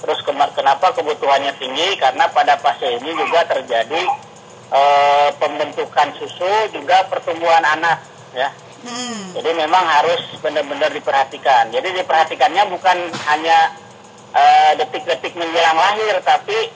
[0.03, 1.97] Terus kema- kenapa kebutuhannya tinggi?
[1.97, 4.03] Karena pada fase ini juga terjadi
[4.75, 8.03] eh, pembentukan susu juga pertumbuhan anak
[8.35, 8.51] ya.
[8.85, 9.33] Mm.
[9.41, 11.73] Jadi memang harus benar-benar diperhatikan.
[11.73, 12.99] Jadi diperhatikannya bukan
[13.33, 13.73] hanya
[14.35, 16.71] eh, detik-detik menjelang lahir, tapi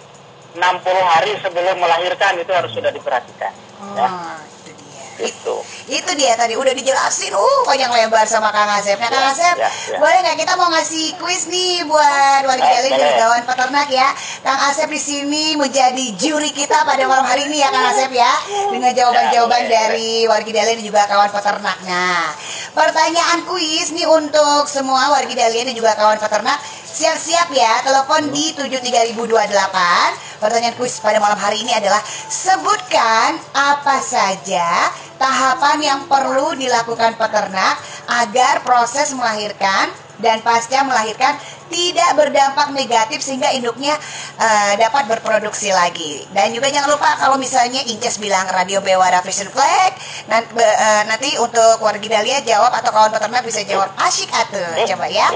[0.54, 0.62] 60
[1.04, 3.52] hari sebelum melahirkan itu harus sudah diperhatikan.
[3.94, 5.04] Ya, Oh, itu dia.
[5.22, 5.56] itu.
[5.86, 8.98] Itu dia tadi udah dijelasin uh panjang lebar sama Kang Asep.
[8.98, 9.98] Nah Kang Ya, Asep, ya, ya.
[10.02, 14.08] boleh nggak kita mau ngasih kuis nih buat warga Eh, Deli dan kawan peternak ya.
[14.42, 18.32] Kang Asep di sini menjadi juri kita pada malam hari ini ya Kang Asep ya.
[18.68, 21.78] Dengan jawaban-jawaban Ya, dari warga Deli dan juga kawan peternak.
[21.84, 22.34] Nah,
[22.72, 26.58] pertanyaan kuis nih untuk semua warga Deli dan juga kawan peternak.
[26.88, 29.30] Siap-siap ya, telepon di 73028.
[30.40, 37.76] Pertanyaan kuis pada malam hari ini adalah sebutkan apa saja tahapan yang perlu dilakukan peternak
[38.08, 43.94] agar proses melahirkan dan pasca melahirkan tidak berdampak negatif sehingga induknya
[44.40, 46.24] eh, dapat berproduksi lagi.
[46.32, 49.92] Dan juga jangan lupa kalau misalnya Inces bilang radio Bewara Vision Flag,
[50.26, 50.56] nanti,
[51.06, 54.88] nanti untuk warga Dalia jawab atau kawan peternak bisa jawab asyik atuh.
[54.88, 55.28] Coba ya.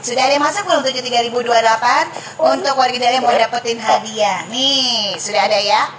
[0.00, 4.46] Sudah ada yang masuk belum 73028 untuk warga Dalia mau dapetin hadiah.
[4.48, 5.90] Nih, sudah ada ya.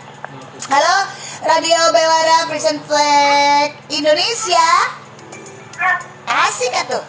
[0.72, 0.96] Halo,
[1.42, 4.68] Radio Bewara Prison Flag Indonesia.
[6.30, 7.02] Asik atuh.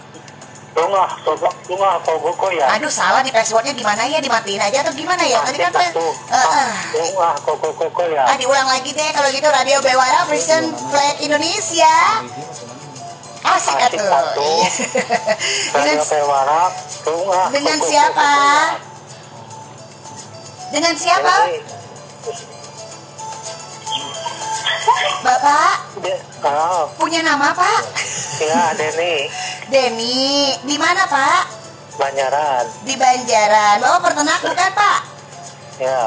[0.72, 2.64] Tungah, sobak tungah, koko ya.
[2.80, 5.36] Aduh salah nih passwordnya gimana ya dimatiin aja atau gimana ya?
[5.44, 5.92] Tadi kan pas-.
[5.92, 8.24] Tungah, koko ya.
[8.24, 12.24] Ah diulang lagi deh kalau gitu Radio Bewara Prison Flag Indonesia.
[13.44, 14.00] Asik atuh.
[15.76, 16.62] dengan Pewara,
[17.04, 17.46] tungah.
[17.52, 18.32] dengan siapa?
[20.72, 21.34] Dengan siapa?
[25.02, 25.74] Bapak
[26.42, 27.82] Oh, punya nama Pak?
[28.42, 29.30] ya Denny,
[29.72, 30.50] Denny.
[30.66, 31.42] Di mana Pak?
[31.94, 32.66] Banjaran.
[32.82, 33.78] Di Banjaran.
[33.78, 34.98] Bapak peternak bukan Pak?
[35.78, 36.02] Ya,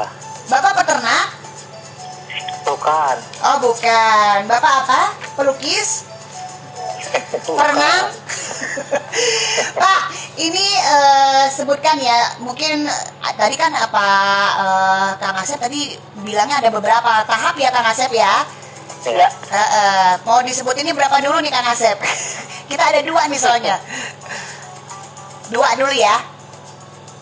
[0.48, 1.26] Bapak peternak?
[2.66, 3.16] bukan.
[3.46, 4.38] Oh bukan.
[4.44, 5.00] Bapak apa?
[5.38, 6.04] Pelukis?
[7.46, 8.10] Perenang?
[9.80, 10.00] Pak,
[10.36, 14.06] ini eh, sebutkan ya, mungkin eh, tadi kan apa
[14.58, 18.42] eh, Kang Asep tadi bilangnya ada beberapa tahap ya Kang Asep ya.
[19.06, 21.94] Ya, Eh, eh, mau disebut ini berapa dulu nih Kang Asep?
[22.70, 23.78] Kita ada dua nih soalnya.
[25.46, 26.18] Dua dulu ya.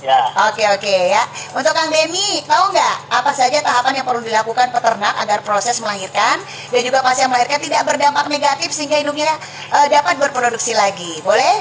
[0.00, 0.20] ya.
[0.48, 1.20] Oke oke ya.
[1.52, 6.40] Untuk Kang Denny, tahu nggak apa saja tahapan yang perlu dilakukan peternak agar proses melahirkan
[6.72, 9.28] dan juga pasca melahirkan tidak berdampak negatif sehingga hidupnya
[9.76, 11.20] eh, dapat berproduksi lagi.
[11.20, 11.60] Boleh?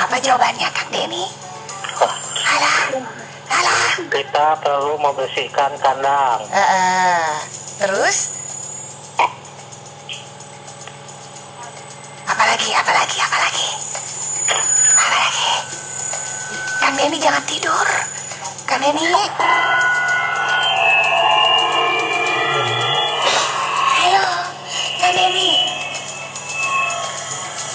[0.00, 1.28] Apa jawabannya Kang Denny?
[2.00, 3.04] Alah,
[3.52, 3.84] alah.
[4.08, 6.40] Kita perlu membersihkan kandang.
[6.48, 7.60] Eh, eh.
[7.80, 8.18] Terus?
[12.28, 13.68] Apalagi, apalagi, apalagi?
[14.92, 15.52] Apalagi?
[16.76, 17.88] Kang Denny jangan tidur.
[18.68, 19.08] Kang Denny.
[23.96, 24.26] Halo,
[25.00, 25.50] Denny.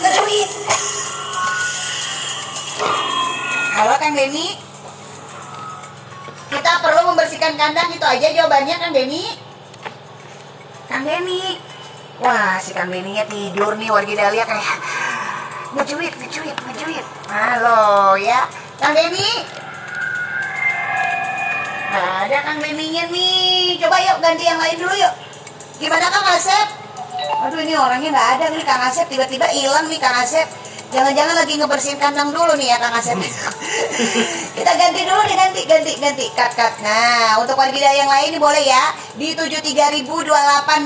[0.06, 0.50] Ngeduit.
[3.74, 4.54] Halo Kang Denny.
[6.54, 9.45] Kita perlu membersihkan kandang itu aja jawabannya Kang Denny.
[11.06, 11.62] Denny.
[12.18, 14.78] Wah, si Kang Denny-nya tidur nih warga Dahlia kayak
[15.78, 17.06] ngejuit, ngejuit, ngejuit.
[17.30, 18.50] Halo ya,
[18.82, 19.46] Kang Denny.
[21.94, 23.78] Ada Kang Denny-nya nih.
[23.78, 25.14] Coba yuk ganti yang lain dulu yuk.
[25.78, 26.68] Gimana Kang Asep?
[27.46, 30.50] Aduh ini orangnya nggak ada nih Kang Asep tiba-tiba hilang nih Kang Asep.
[30.96, 33.20] Jangan-jangan lagi ngebersihin kandang dulu nih ya Kang Asep.
[34.56, 36.26] Kita ganti dulu nih ganti ganti ganti.
[36.32, 36.72] Cut cut.
[36.80, 38.96] Nah untuk warga yang lain nih boleh ya.
[39.20, 40.08] Di 73028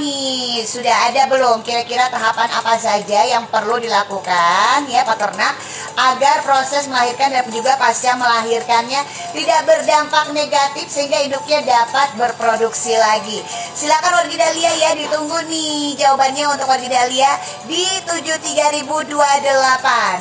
[0.02, 0.66] nih.
[0.66, 1.62] Sudah ada belum?
[1.62, 4.90] Kira-kira tahapan apa saja yang perlu dilakukan?
[4.90, 5.54] Ya peternak
[6.00, 9.04] agar proses melahirkan dan juga pasca melahirkannya
[9.36, 13.44] tidak berdampak negatif sehingga induknya dapat berproduksi lagi.
[13.76, 17.32] Silakan warga Dahlia ya ditunggu nih jawabannya untuk warga Dahlia
[17.68, 19.12] di 73028.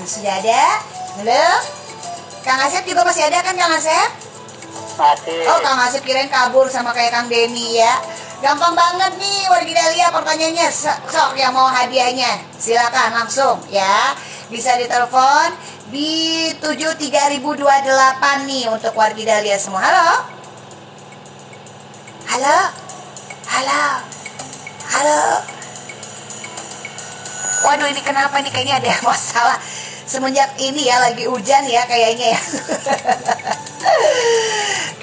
[0.04, 0.64] Sudah ada?
[1.22, 1.58] Belum?
[2.42, 4.10] Kang Asep juga masih ada kan Kang Asep?
[4.98, 5.46] Masih.
[5.46, 7.94] Oh Kang Asep kirain kabur sama kayak Kang Denny ya
[8.38, 14.14] Gampang banget nih warga Dahlia pertanyaannya So- Sok yang mau hadiahnya Silakan langsung ya
[14.48, 15.52] Bisa ditelepon
[15.92, 19.84] di 73028 nih untuk warga Dahlia semua.
[19.84, 20.24] Halo?
[22.32, 22.58] Halo?
[23.44, 23.84] Halo?
[24.88, 25.20] Halo?
[27.68, 28.48] Waduh ini kenapa nih?
[28.48, 29.60] Kayaknya ada masalah
[30.08, 32.40] Semenjak ini ya lagi hujan ya kayaknya ya.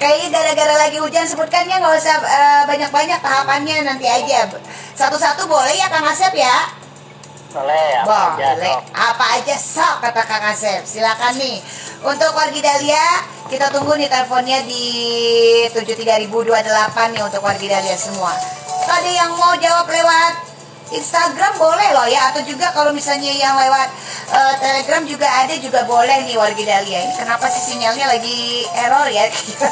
[0.02, 4.50] Kayaknya gara-gara lagi hujan sebutkannya nggak usah eh, banyak-banyak tahapannya nanti aja.
[4.98, 6.85] Satu-satu boleh ya Kang Asep ya
[7.56, 8.68] Boleh, apa aja, boleh.
[8.68, 8.80] Sok.
[8.92, 10.84] Apa aja sok kata Kang Asep.
[10.84, 11.56] Silakan nih.
[12.04, 14.84] Untuk wargi Dahlia, kita tunggu nih teleponnya di
[15.72, 18.36] 73028 nih untuk wargi Dahlia semua.
[18.84, 20.32] Tadi yang mau jawab lewat
[20.92, 23.88] Instagram boleh loh ya atau juga kalau misalnya yang lewat
[24.30, 27.08] eh, Telegram juga ada juga boleh nih wargi Dahlia.
[27.08, 29.24] Ini kenapa sih sinyalnya lagi error ya?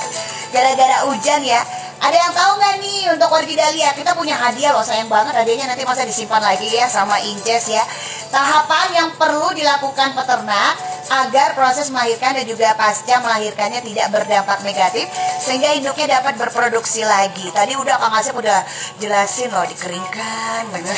[0.56, 1.60] Gara-gara hujan ya.
[2.04, 3.96] Ada yang tahu nggak nih untuk wargi Dahlia?
[3.96, 7.80] Kita punya hadiah loh, sayang banget hadiahnya nanti masa disimpan lagi ya sama Inces ya.
[8.28, 10.76] Tahapan yang perlu dilakukan peternak
[11.08, 15.08] agar proses melahirkan dan juga pasca melahirkannya tidak berdampak negatif
[15.40, 17.48] sehingga induknya dapat berproduksi lagi.
[17.52, 18.60] Tadi udah Kang Asep udah
[19.00, 20.96] jelasin loh dikeringkan bener.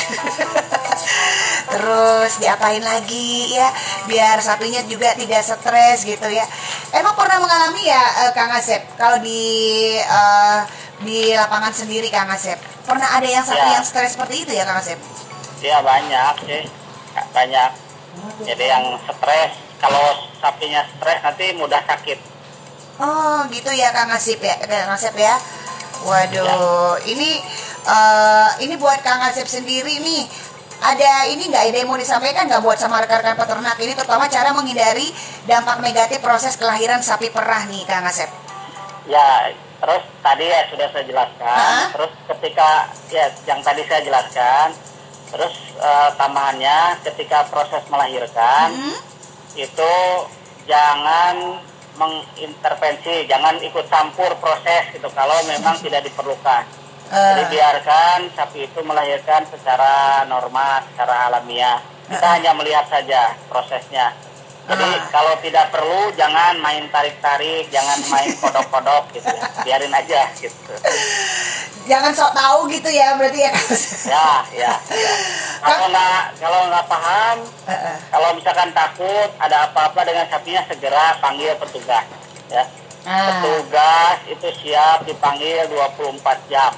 [1.75, 3.71] Terus diapain lagi ya
[4.11, 6.47] biar sapinya juga tidak stres gitu ya.
[6.95, 10.61] Emang pernah mengalami ya eh, Kang Asep kalau di eh,
[11.03, 12.57] di lapangan sendiri Kang Asep
[12.87, 13.81] pernah ada yang sapi Ya.
[13.81, 14.97] yang stres seperti itu ya Kang Asep?
[15.61, 16.63] Iya banyak sih,
[17.33, 17.71] banyak.
[18.45, 22.19] Jadi yang stres, kalau sapinya stres nanti mudah sakit.
[22.97, 25.37] Oh gitu ya Kang Asep ya, Kang Asep ya.
[26.05, 27.41] Waduh, ini
[27.85, 30.25] eh, ini buat Kang Asep sendiri nih.
[30.77, 34.53] Ada ini nggak ada yang mau disampaikan nggak buat sama rekan-rekan peternak ini terutama cara
[34.53, 35.09] menghindari
[35.49, 38.29] dampak negatif proses kelahiran sapi perah nih Kang Asep.
[39.09, 41.59] Ya, terus tadi ya sudah saya jelaskan.
[41.61, 41.87] Hah?
[41.93, 42.71] Terus ketika
[43.13, 44.67] ya yang tadi saya jelaskan,
[45.33, 48.97] terus eh, tambahannya ketika proses melahirkan Hmm?
[49.57, 49.95] itu
[50.69, 51.65] jangan
[51.97, 56.65] mengintervensi, jangan ikut campur proses gitu kalau memang tidak diperlukan.
[57.07, 61.79] Jadi Eh, biarkan sapi itu melahirkan secara normal, secara alamiah.
[62.11, 64.11] Kita hanya melihat saja prosesnya.
[64.67, 65.07] Jadi Ah.
[65.15, 69.47] kalau tidak perlu jangan main tarik-tarik, jangan main kodok-kodok gitu ya.
[69.63, 70.75] Biarin aja gitu.
[71.87, 73.53] jangan sok tahu gitu ya berarti ya.
[74.11, 74.73] Ya, ya.
[74.91, 75.13] ya.
[75.63, 77.37] Kalau nggak kalau nggak paham,
[78.11, 82.03] kalau misalkan takut ada apa-apa dengan sapinya segera panggil petugas.
[82.51, 82.67] Ya.
[83.07, 83.39] Ah.
[83.39, 86.75] Petugas itu siap dipanggil 24 jam.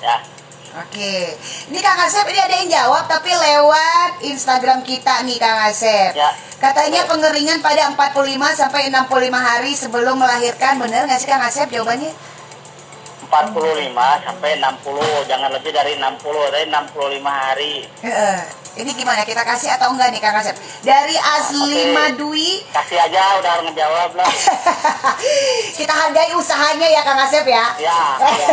[0.00, 0.35] Ya.
[0.76, 1.32] Oke,
[1.72, 6.12] ini Kang Asep ini ada yang jawab tapi lewat Instagram kita nih Kang Asep.
[6.12, 6.36] Ya.
[6.60, 8.12] Katanya pengeringan pada 45
[8.52, 9.08] sampai 65
[9.40, 12.12] hari sebelum melahirkan, bener nggak sih Kang Asep jawabannya?
[13.26, 17.74] 45 sampai 60, jangan lebih dari 60, dari 65 hari.
[18.76, 20.52] Ini gimana kita kasih atau enggak nih Kang Asep?
[20.84, 21.96] Dari Asli Oke.
[21.96, 24.28] Madui, Kasih aja udah ngejawab lah.
[25.80, 27.72] kita hargai usahanya ya Kang Asep ya.
[27.80, 28.48] Ya, ya.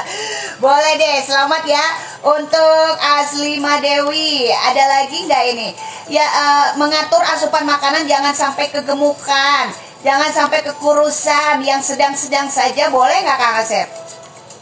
[0.62, 1.82] Boleh deh, selamat ya
[2.22, 4.54] untuk Asli Madewi.
[4.54, 5.68] Ada lagi nggak ini?
[6.14, 9.66] Ya eh, mengatur asupan makanan jangan sampai kegemukan,
[10.06, 11.58] jangan sampai kekurusan.
[11.66, 14.06] Yang sedang-sedang saja boleh nggak Kang Asep?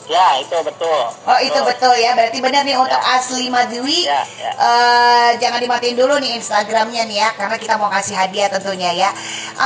[0.04, 1.00] Ya, itu betul.
[1.24, 3.16] Oh itu betul ya, berarti benar nih untuk Ya.
[3.16, 4.04] Asli Madewi.
[4.04, 4.50] Ya, ya.
[4.52, 9.08] eh, jangan dimatiin dulu nih Instagramnya nih ya, karena kita mau kasih hadiah tentunya ya.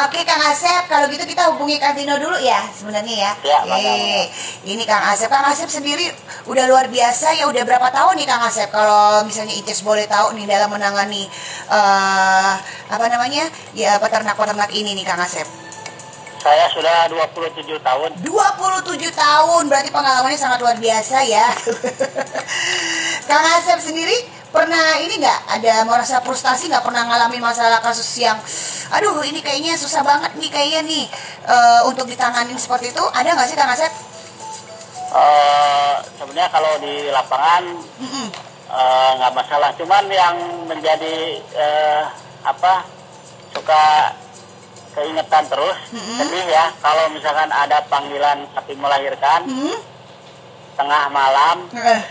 [0.07, 3.33] Oke Kang Asep, kalau gitu kita hubungi Kang Tino dulu ya sebenarnya ya.
[3.43, 4.31] Ya, Eh,
[4.62, 6.07] ini Kang Asep, Kang Asep sendiri
[6.47, 8.70] udah luar biasa ya, udah berapa tahun nih Kang Asep?
[8.70, 11.26] Kalau misalnya Ices boleh tahu nih dalam menangani
[11.66, 12.53] eh
[12.95, 13.43] apa namanya
[13.74, 15.68] ya peternak-peternak ini nih Kang Asep.
[16.39, 18.11] Saya sudah 27 tahun.
[18.22, 21.47] 27 tahun berarti pengalamannya sangat luar biasa ya
[23.28, 24.14] Kang Asep sendiri
[24.49, 28.39] pernah ini nggak ada merasa frustasi nggak pernah ngalamin masalah kasus yang
[28.89, 31.05] aduh ini kayaknya susah banget nih kayaknya nih
[31.45, 33.93] eh, untuk ditanganin seperti itu ada nggak sih Kang Asep?
[35.09, 37.64] Eh, sebenarnya kalau di lapangan
[38.72, 42.03] eh, nggak masalah cuman yang menjadi eh,
[42.45, 42.89] apa
[43.53, 44.12] suka
[44.99, 45.78] keingetan terus.
[45.94, 49.78] Sedih ya kalau misalkan ada panggilan sapi melahirkan Hmm?
[50.74, 52.03] tengah malam Eh,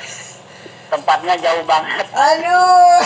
[0.88, 2.04] tempatnya jauh banget.
[2.12, 3.00] Aduh,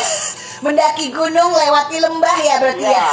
[0.61, 2.91] mendaki gunung lewati lembah ya berarti ya?
[2.93, 3.09] ya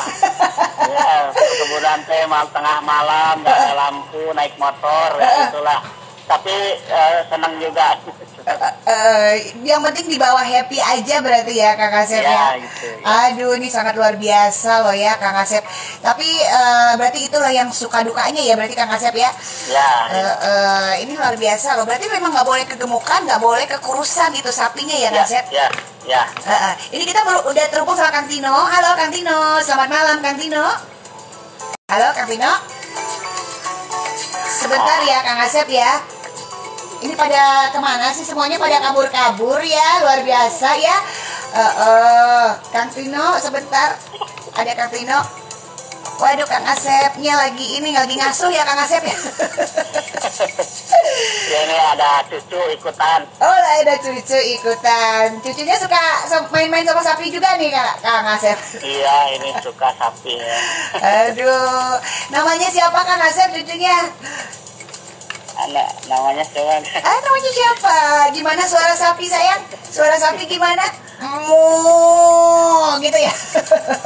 [0.89, 5.81] ya kemudian teh tengah malam nggak ada lampu naik motor ya itulah
[6.29, 7.97] tapi eh, senang juga
[8.89, 12.57] Eh, yang penting dibawa happy aja berarti ya Kang Asep ya.
[12.57, 13.29] Ya, gitu, ya.
[13.29, 15.61] Aduh, ini sangat luar biasa loh ya Kang Asep.
[16.01, 19.29] Tapi eh, berarti itulah yang suka dukanya ya berarti Kang Asep ya.
[19.69, 21.85] ya Eh, eh, ini luar biasa loh.
[21.85, 25.45] Berarti memang nggak boleh kegemukan, nggak boleh kekurusan itu sapinya ya Kang ya Asep.
[25.53, 25.67] ya
[26.09, 26.75] ya Eh, eh.
[26.97, 28.49] Ini kita baru udah terhubung sama Kang Tino.
[28.49, 30.65] Halo Kang Tino, selamat malam Kang Tino.
[31.93, 32.53] Halo Kang Tino.
[34.49, 36.01] Sebentar ya Kang Asep ya.
[36.99, 40.97] Ini pada ke mana sih semuanya pada kabur-kabur ya luar biasa ya.
[41.55, 43.95] Eh, eh, Kang Tino sebentar.
[44.59, 45.19] Ada Kang Tino.
[46.19, 49.15] Waduh Kang Asepnya lagi ini lagi ngasuh ya Kang Asep ya.
[51.47, 55.39] ya ini ada cucu ikutan Oh ada cucu ikutan.
[55.39, 56.03] Cucunya suka
[56.51, 58.59] main-main sama sapi juga nih Kak Kang Asep.
[58.83, 60.59] iya ini suka sapi ya
[61.31, 62.03] Aduh,
[62.35, 63.95] namanya siapa Kang Asep cucunya?
[65.67, 67.97] Anak namanya coba Ah, namanya siapa?
[68.31, 69.63] Gimana suara sapi sayang?
[69.91, 70.87] Suara sapi gimana?
[71.19, 73.35] Mu, gitu ya.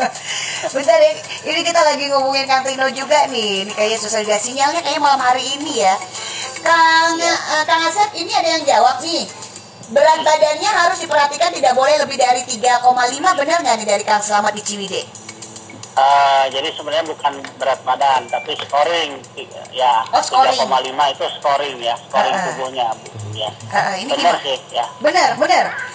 [0.72, 1.12] Bentar ya,
[1.44, 3.68] ini kita lagi ngomongin Kang Tino juga nih.
[3.68, 5.92] Ini kayaknya susah juga sinyalnya kayaknya malam hari ini ya.
[6.64, 9.28] Kang eh, Kang Asep ini ada yang jawab nih.
[9.92, 12.80] Berat badannya harus diperhatikan tidak boleh lebih dari 3,5
[13.36, 15.21] benar nggak nih dari Kang Selamat di Ciwidey?
[15.92, 19.20] Eh, jadi sebenarnya bukan berat badan tapi scoring
[19.68, 20.56] ya Oh, scoring.
[20.56, 22.44] 3,5 itu scoring ya scoring ah.
[22.48, 22.86] tubuhnya
[23.36, 24.40] ya Ah, ini benar gimana?
[24.40, 25.91] sih ya Benar, benar.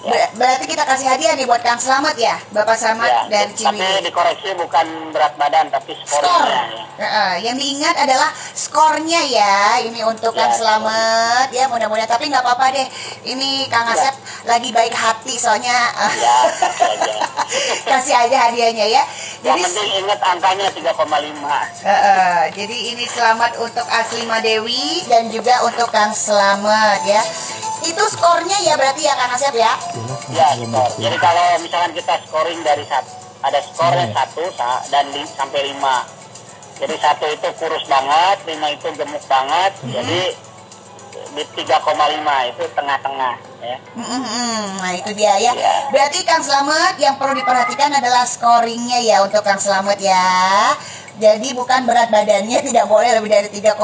[0.00, 3.76] Ber- berarti kita kasih hadiah nih buat Kang Selamat ya, Bapak Selamat ya dan tapi
[3.76, 4.00] Ciwidey.
[4.02, 6.24] dikoreksi bukan berat badan tapi Skor.
[6.24, 9.80] scoringnya ya Heeh, yang diingat adalah skornya ya.
[9.80, 12.04] Ini untuk Kang Ya, Selamat ya mudah-mudahan.
[12.06, 12.84] Tapi nggak apa-apa deh.
[13.24, 13.96] Ini Kang Ya.
[13.96, 17.12] Asep lagi baik hati soalnya ya kasih aja
[17.86, 19.02] kasih aja hadiahnya ya.
[19.42, 20.96] yang Jadi penting ingat angkanya 3,5
[21.82, 27.20] Heeh, jadi ini selamat untuk Aslima Dewi dan juga untuk Kang Selamat ya.
[27.80, 29.72] Itu skornya ya berarti ya Kang Asep ya.
[30.30, 30.88] Ya skor.
[30.98, 33.10] jadi kalau misalkan kita scoring dari satu
[33.40, 36.04] ada skornya satu sa- dan li- sampai lima.
[36.76, 39.72] Jadi satu itu kurus banget lima itu gemuk banget.
[39.84, 40.20] Jadi
[41.30, 43.76] di 3,5 itu tengah-tengah ya.
[43.94, 45.52] Mm-mm, Nah itu dia ya.
[45.54, 45.74] Ya.
[45.90, 50.74] Berarti Kang Selamat yang perlu diperhatikan adalah scoringnya ya untuk Kang Selamat ya.
[51.20, 53.76] Jadi bukan berat badannya tidak boleh lebih dari 3,5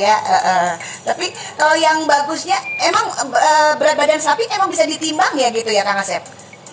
[0.00, 0.16] ya.
[0.16, 0.70] Eh, eh.
[1.04, 1.26] Tapi
[1.60, 6.00] kalau yang bagusnya emang eh, berat badan sapi emang bisa ditimbang ya gitu ya Kang
[6.00, 6.24] Asep.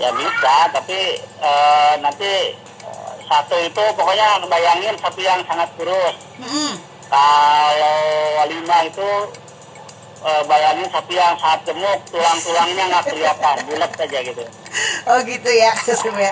[0.02, 6.74] ya bisa tapi eh, nanti eh, satu itu pokoknya bayangin sapi yang sangat kurus Mm-mm.
[7.14, 8.02] kalau
[8.50, 9.10] lima itu
[10.24, 14.44] eh, bayangin sapi yang sangat gemuk tulang-tulangnya nggak kelihatan bulat aja gitu
[15.06, 16.32] Oh gitu ya Kang Asep ya.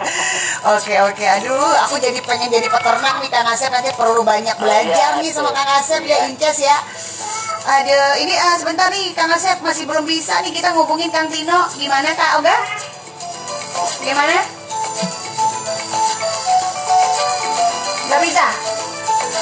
[0.74, 1.26] Oke oke.
[1.38, 5.30] Aduh, aku jadi pengen jadi peternak nih Kang Asep nanti perlu banyak belajar Iya, nih
[5.30, 5.52] sama.
[5.54, 6.78] Kang Asep ya Inces ya.
[7.62, 11.70] Ada ini eh, sebentar nih Kang Asep masih belum bisa nih kita ngubungin Kang Tino.
[11.78, 12.56] Gimana Kak Oga?
[14.02, 14.38] Gimana?
[18.10, 18.46] Gak bisa.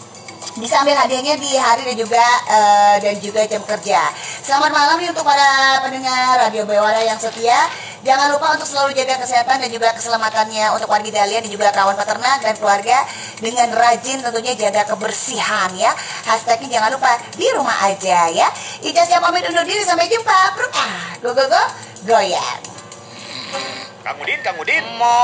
[0.61, 4.13] bisa ambil hadiahnya di hari dan juga eh, dan juga jam kerja.
[4.45, 7.57] Selamat malam nih untuk para pendengar Radio Bewara yang setia.
[8.01, 11.97] Jangan lupa untuk selalu jaga kesehatan dan juga keselamatannya untuk warga Dahlia dan juga kawan
[12.01, 12.97] peternak dan keluarga
[13.41, 15.93] dengan rajin tentunya jaga kebersihan ya.
[16.29, 18.49] Hashtagnya jangan lupa di rumah aja ya.
[18.85, 20.39] Ica siap pamit undur diri sampai jumpa.
[20.57, 21.63] Bruk, ah, go go go
[22.09, 22.61] goyang.
[24.01, 24.85] Kang Udin, Kang Udin.
[24.97, 25.21] Mo.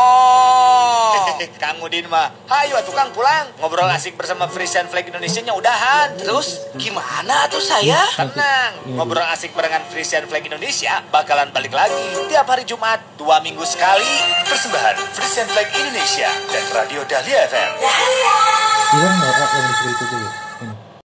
[1.62, 3.48] Kang Udin mah, hayu atuh Kang pulang.
[3.56, 6.12] Ngobrol asik bersama Frisian Flag Indonesia-nya udahan.
[6.20, 8.04] Terus gimana tuh saya?
[8.12, 13.64] Tenang, ngobrol asik barengan Frisian Flag Indonesia bakalan balik lagi tiap hari Jumat, dua minggu
[13.64, 14.12] sekali.
[14.44, 17.70] Persembahan Frisian Flag Indonesia dan Radio Dahlia FM.
[18.96, 20.25] Iwan nggak yang berikut